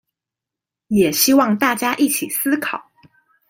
[0.87, 2.89] 也希望大家一起思考